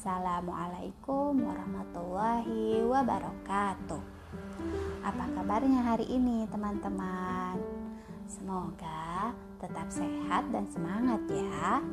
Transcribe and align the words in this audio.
Assalamualaikum 0.00 1.44
warahmatullahi 1.44 2.80
wabarakatuh. 2.88 4.00
Apa 5.04 5.24
kabarnya 5.36 5.92
hari 5.92 6.08
ini, 6.08 6.48
teman-teman? 6.48 7.60
Semoga 8.24 9.36
tetap 9.60 9.92
sehat 9.92 10.48
dan 10.56 10.64
semangat 10.72 11.20
ya. 11.28 11.84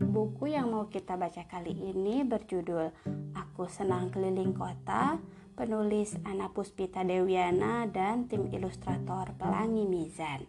Buku 0.00 0.48
yang 0.48 0.72
mau 0.72 0.88
kita 0.88 1.20
baca 1.20 1.44
kali 1.44 1.76
ini 1.76 2.24
berjudul 2.24 2.88
Aku 3.36 3.68
Senang 3.68 4.08
Keliling 4.08 4.56
Kota 4.56 5.20
penulis 5.52 6.16
Ana 6.24 6.48
Puspita 6.48 7.04
Dewiana 7.04 7.84
dan 7.84 8.24
tim 8.24 8.48
ilustrator 8.48 9.36
Pelangi 9.36 9.84
Mizan. 9.84 10.48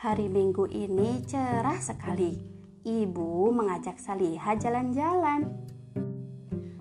Hari 0.00 0.26
Minggu 0.26 0.66
ini 0.66 1.22
cerah 1.22 1.78
sekali. 1.78 2.34
Ibu 2.82 3.52
mengajak 3.52 4.00
Saliha 4.00 4.56
jalan-jalan. 4.56 5.44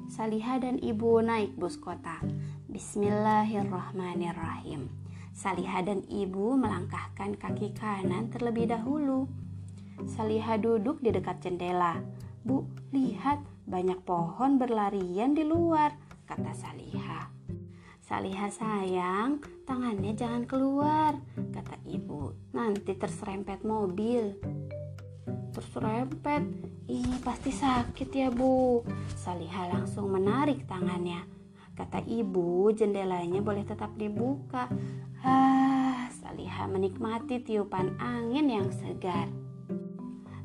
Saliha 0.09 0.57
dan 0.63 0.79
ibu 0.81 1.21
naik 1.21 1.53
bus 1.59 1.77
kota. 1.77 2.23
Bismillahirrahmanirrahim. 2.71 4.87
Saliha 5.35 5.83
dan 5.85 6.01
ibu 6.09 6.57
melangkahkan 6.57 7.37
kaki 7.37 7.77
kanan 7.77 8.33
terlebih 8.33 8.65
dahulu. 8.71 9.27
Saliha 10.09 10.57
duduk 10.57 10.97
di 11.03 11.11
dekat 11.13 11.43
jendela. 11.43 12.01
Bu, 12.41 12.65
lihat 12.95 13.43
banyak 13.67 13.99
pohon 14.07 14.57
berlarian 14.57 15.35
di 15.35 15.43
luar 15.43 15.91
kata 16.29 16.53
Saliha. 16.53 17.25
Saliha 18.05 18.53
sayang, 18.53 19.41
tangannya 19.65 20.13
jangan 20.13 20.45
keluar, 20.45 21.17
kata 21.33 21.81
ibu. 21.89 22.37
Nanti 22.53 22.93
terserempet 22.93 23.65
mobil. 23.65 24.37
Terserempet? 25.49 26.45
Ih, 26.85 27.17
pasti 27.25 27.49
sakit 27.49 28.09
ya 28.13 28.29
bu. 28.29 28.85
Saliha 29.17 29.73
langsung 29.73 30.13
menarik 30.13 30.69
tangannya. 30.69 31.25
Kata 31.73 32.05
ibu, 32.05 32.69
jendelanya 32.77 33.41
boleh 33.41 33.65
tetap 33.65 33.97
dibuka. 33.97 34.69
Ah, 35.25 36.13
Saliha 36.13 36.69
menikmati 36.69 37.41
tiupan 37.41 37.97
angin 37.97 38.53
yang 38.53 38.69
segar. 38.69 39.25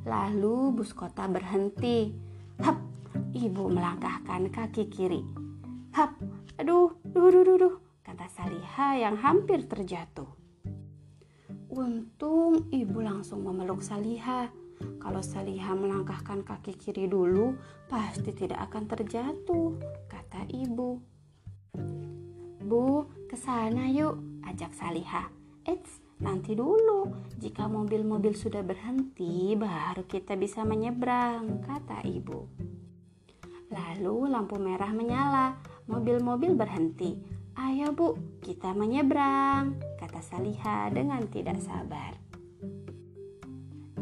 Lalu 0.08 0.80
bus 0.80 0.96
kota 0.96 1.28
berhenti. 1.28 2.12
Hap, 2.64 2.80
ibu 3.36 3.68
melangkahkan 3.68 4.48
kaki 4.48 4.88
kiri. 4.88 5.43
Hap, 5.94 6.10
aduh, 6.58 6.90
duh, 7.06 7.30
duh, 7.30 7.46
duh, 7.46 7.54
duh, 7.54 7.74
kata 8.02 8.26
Saliha 8.26 8.98
yang 8.98 9.14
hampir 9.14 9.62
terjatuh. 9.62 10.26
Untung 11.70 12.66
ibu 12.74 12.98
langsung 12.98 13.46
memeluk 13.46 13.78
Saliha. 13.78 14.50
Kalau 14.98 15.22
Saliha 15.22 15.70
melangkahkan 15.78 16.42
kaki 16.42 16.74
kiri 16.74 17.06
dulu, 17.06 17.54
pasti 17.86 18.34
tidak 18.34 18.66
akan 18.66 18.90
terjatuh, 18.90 19.78
kata 20.10 20.42
ibu. 20.50 20.98
Bu, 22.58 23.06
ke 23.30 23.38
sana 23.38 23.86
yuk, 23.86 24.18
ajak 24.50 24.74
Saliha. 24.74 25.30
Eits, 25.62 26.02
nanti 26.18 26.58
dulu. 26.58 27.06
Jika 27.38 27.70
mobil-mobil 27.70 28.34
sudah 28.34 28.66
berhenti, 28.66 29.54
baru 29.54 30.02
kita 30.10 30.34
bisa 30.34 30.66
menyeberang, 30.66 31.62
kata 31.62 32.02
ibu. 32.02 32.50
Lalu 33.70 34.30
lampu 34.30 34.58
merah 34.58 34.90
menyala 34.90 35.73
mobil-mobil 35.88 36.56
berhenti. 36.56 37.16
Ayo 37.54 37.94
bu, 37.94 38.18
kita 38.42 38.74
menyeberang, 38.74 39.78
kata 40.00 40.18
Saliha 40.24 40.90
dengan 40.90 41.22
tidak 41.30 41.62
sabar. 41.62 42.18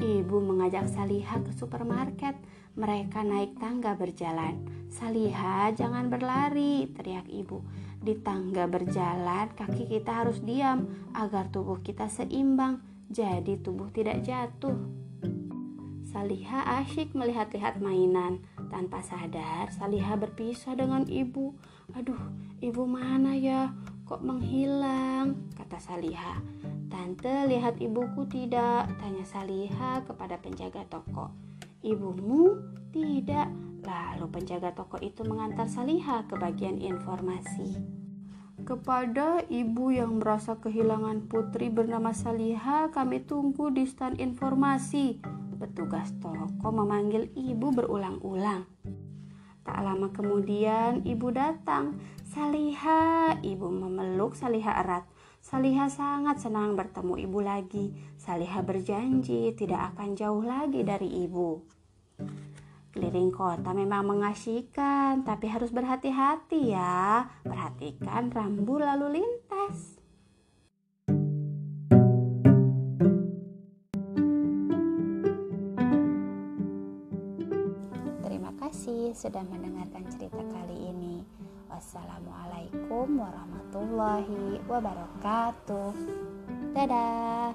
Ibu 0.03 0.37
mengajak 0.43 0.89
Saliha 0.91 1.39
ke 1.45 1.53
supermarket. 1.55 2.35
Mereka 2.73 3.21
naik 3.21 3.61
tangga 3.61 3.93
berjalan. 3.93 4.65
Saliha, 4.89 5.77
jangan 5.77 6.09
berlari, 6.09 6.89
teriak 6.89 7.29
ibu. 7.29 7.61
Di 8.01 8.17
tangga 8.19 8.65
berjalan, 8.65 9.53
kaki 9.53 9.93
kita 9.93 10.25
harus 10.25 10.41
diam 10.41 10.89
agar 11.13 11.53
tubuh 11.53 11.85
kita 11.85 12.09
seimbang, 12.09 12.81
jadi 13.13 13.61
tubuh 13.61 13.93
tidak 13.93 14.25
jatuh. 14.25 14.75
Saliha 16.09 16.81
asyik 16.81 17.13
melihat-lihat 17.13 17.79
mainan. 17.79 18.41
Tanpa 18.73 19.05
sadar, 19.05 19.69
Saliha 19.69 20.17
berpisah 20.17 20.73
dengan 20.73 21.05
ibu. 21.05 21.53
Aduh, 21.93 22.17
ibu 22.65 22.89
mana 22.89 23.37
ya? 23.37 23.69
Kok 24.09 24.25
menghilang? 24.25 25.53
Kata 25.53 25.77
Saliha. 25.77 26.41
Tante 26.89 27.53
lihat 27.53 27.77
ibuku 27.85 28.25
tidak? 28.33 28.89
Tanya 28.97 29.29
Saliha 29.29 30.01
kepada 30.09 30.41
penjaga 30.41 30.89
toko. 30.89 31.29
Ibumu? 31.85 32.57
Tidak. 32.97 33.49
Lalu 33.85 34.27
penjaga 34.33 34.73
toko 34.73 34.97
itu 35.05 35.21
mengantar 35.21 35.69
Saliha 35.69 36.25
ke 36.25 36.41
bagian 36.41 36.81
informasi. 36.81 37.77
Kepada 38.63 39.43
ibu 39.53 39.91
yang 39.91 40.23
merasa 40.23 40.57
kehilangan 40.57 41.29
putri 41.29 41.69
bernama 41.69 42.15
Saliha, 42.17 42.89
kami 42.89 43.21
tunggu 43.27 43.69
di 43.69 43.85
stand 43.85 44.17
informasi. 44.17 45.19
Petugas 45.63 46.11
toko 46.19 46.75
memanggil 46.75 47.31
ibu 47.39 47.71
berulang-ulang. 47.71 48.67
Tak 49.63 49.79
lama 49.79 50.11
kemudian 50.11 51.07
ibu 51.07 51.31
datang. 51.31 52.03
Saliha, 52.27 53.39
ibu 53.47 53.71
memeluk 53.71 54.35
Saliha 54.35 54.83
erat. 54.83 55.07
Saliha 55.39 55.87
sangat 55.87 56.43
senang 56.43 56.75
bertemu 56.75 57.15
ibu 57.15 57.39
lagi. 57.39 57.95
Saliha 58.19 58.59
berjanji 58.67 59.55
tidak 59.55 59.95
akan 59.95 60.19
jauh 60.19 60.43
lagi 60.43 60.83
dari 60.83 61.31
ibu. 61.31 61.63
Keliling 62.91 63.31
kota 63.31 63.71
memang 63.71 64.03
mengasihkan, 64.03 65.23
tapi 65.23 65.47
harus 65.47 65.71
berhati-hati 65.71 66.75
ya. 66.75 67.23
Perhatikan 67.47 68.35
rambu 68.35 68.83
lalu 68.83 69.23
lintas. 69.23 69.42
Kasih 78.83 79.15
sudah 79.15 79.47
mendengarkan 79.47 80.03
cerita 80.11 80.43
kali 80.43 80.91
ini. 80.91 81.23
Wassalamualaikum 81.71 83.15
warahmatullahi 83.15 84.59
wabarakatuh. 84.67 85.95
Dadah. 86.75 87.55